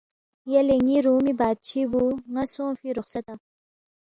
[0.51, 2.03] یلے ن٘ی روُمی بادشی بُو
[2.33, 3.33] ن٘ا سونگفی رخصتا؟